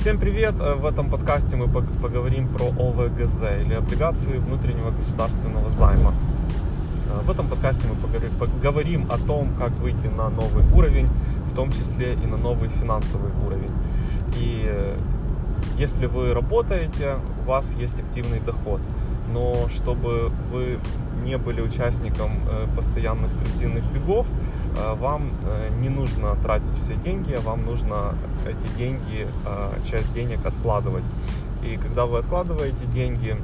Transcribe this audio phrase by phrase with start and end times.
[0.00, 0.54] Всем привет!
[0.58, 6.14] Э, в этом подкасте мы поговорим про ОВГЗ или облигации внутреннего государственного займа.
[7.04, 7.96] Э, в этом подкасте мы
[8.38, 11.06] поговорим о том, как выйти на новый уровень,
[11.52, 13.70] в том числе и на новый финансовый уровень.
[14.38, 14.96] И э,
[15.76, 18.80] если вы работаете, у вас есть активный доход,
[19.32, 20.78] но чтобы вы
[21.24, 22.40] не были участником
[22.74, 24.26] постоянных крысиных бегов,
[24.76, 28.14] Э, вам э, не нужно тратить все деньги, вам нужно
[28.46, 31.04] эти деньги, э, часть денег откладывать.
[31.62, 33.36] И когда вы откладываете деньги,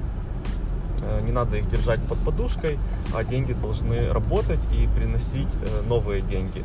[1.22, 2.78] не надо их держать под подушкой,
[3.14, 5.50] а деньги должны работать и приносить
[5.86, 6.64] новые деньги.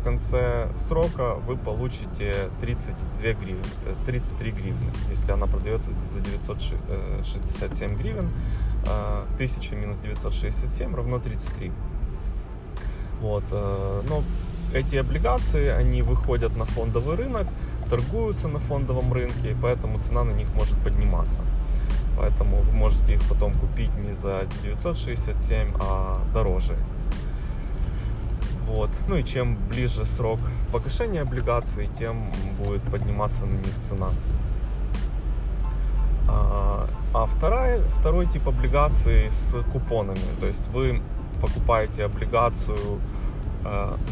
[0.00, 3.64] в конце срока вы получите 32 гривен,
[4.04, 8.30] 33 гривны, если она продается за 967 э, гривен.
[9.34, 11.72] 1000 а, минус 967 равно 33.
[13.20, 13.44] Вот.
[13.50, 14.22] Э, но
[14.72, 17.46] эти облигации, они выходят на фондовый рынок,
[17.88, 21.40] торгуются на фондовом рынке, и поэтому цена на них может подниматься.
[22.18, 26.76] Поэтому вы можете их потом купить не за 967, а дороже.
[28.66, 28.90] Вот.
[29.06, 30.40] Ну и чем ближе срок
[30.72, 34.08] погашения облигаций, тем будет подниматься на них цена.
[36.28, 40.18] А, а вторая, второй тип облигаций с купонами.
[40.40, 41.00] То есть вы
[41.40, 43.00] покупаете облигацию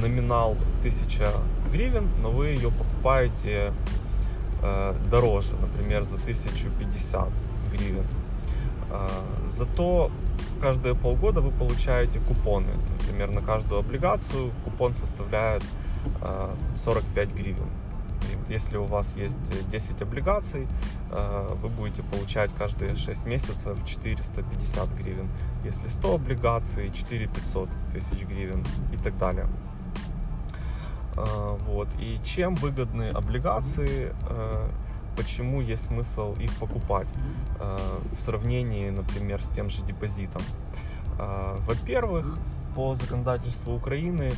[0.01, 1.29] номинал 1000
[1.73, 3.73] гривен, но вы ее покупаете
[4.63, 7.29] э, дороже, например, за 1050
[7.73, 8.07] гривен.
[8.91, 9.09] Э,
[9.49, 10.11] зато
[10.61, 12.73] каждые полгода вы получаете купоны.
[12.99, 15.63] Например, на каждую облигацию купон составляет
[16.85, 17.69] 45 э, гривен.
[18.49, 19.39] Если у вас есть
[19.71, 20.67] 10 облигаций,
[21.11, 25.29] э, вы будете получать каждые 6 месяцев 450 гривен.
[25.65, 29.47] Если 100 облигаций, 4 500 тысяч гривен и так далее.
[31.17, 31.89] Э, вот.
[31.99, 34.13] И чем выгодны облигации,
[35.17, 37.09] почему есть смысл их покупать
[37.61, 37.79] э,
[38.17, 40.43] в сравнении, например, с тем же депозитом.
[41.19, 42.39] Э, во-первых,
[42.75, 44.35] по законодательству Украины э,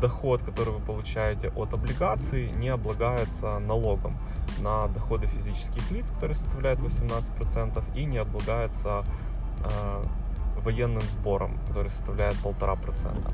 [0.00, 4.16] доход, который вы получаете от облигаций, не облагается налогом
[4.60, 9.04] на доходы физических лиц, который составляет 18%, и не облагается
[10.56, 13.32] военным сбором, который составляет 1,5%.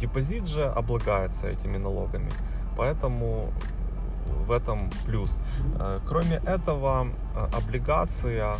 [0.00, 2.30] Депозит же облагается этими налогами,
[2.76, 3.50] поэтому
[4.48, 5.38] в этом плюс.
[5.78, 8.56] Э, кроме этого, э, облигация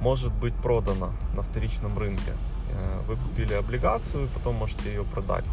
[0.00, 2.32] может быть продана на вторичном рынке.
[2.72, 5.44] Э, вы купили облигацию, потом можете ее продать,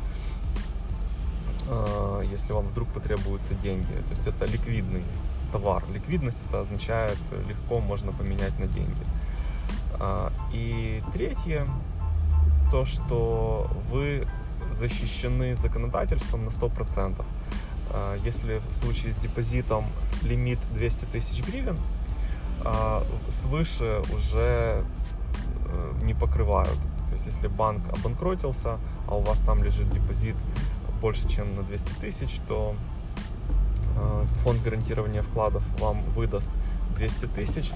[2.31, 3.91] если вам вдруг потребуются деньги.
[3.91, 5.03] То есть это ликвидный
[5.51, 5.83] товар.
[5.93, 9.03] Ликвидность это означает легко можно поменять на деньги.
[10.51, 11.67] И третье,
[12.71, 14.27] то, что вы
[14.71, 17.23] защищены законодательством на 100%.
[17.91, 19.85] А, если в случае с депозитом
[20.23, 21.77] лимит 200 тысяч гривен,
[23.29, 24.83] свыше уже
[25.65, 26.77] э, не покрывают.
[27.09, 28.77] То есть если банк обанкротился,
[29.07, 30.35] а у вас там лежит депозит
[31.01, 32.75] больше, чем на 200 тысяч, то
[33.95, 36.51] э, фонд гарантирования вкладов вам выдаст
[36.95, 37.71] 200 тысяч,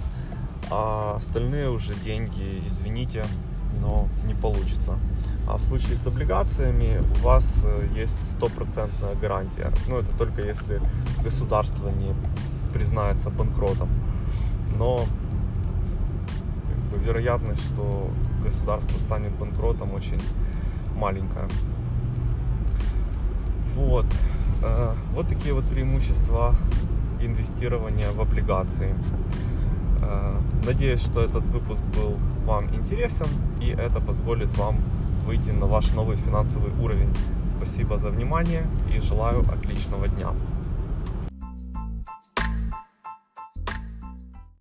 [0.70, 3.26] а остальные уже деньги, извините,
[3.82, 4.98] но не получится.
[5.48, 9.72] А в случае с облигациями у вас э, есть стопроцентная гарантия.
[9.88, 10.82] Ну, это только если
[11.24, 12.14] государство не
[12.74, 13.90] признается банкротом.
[14.78, 15.06] Но
[16.94, 18.10] бы, вероятность, что
[18.44, 20.22] государство станет банкротом, очень
[20.96, 21.48] маленькая.
[23.76, 24.06] Вот.
[24.62, 26.56] Э, вот такие вот преимущества
[27.22, 28.96] инвестирования в облигации.
[30.02, 30.36] Э,
[30.66, 33.28] надеюсь, что этот выпуск был вам интересен
[33.62, 34.78] и это позволит вам
[35.26, 37.10] выйти на ваш новый финансовый уровень.
[37.50, 38.64] Спасибо за внимание
[38.94, 40.30] и желаю отличного дня.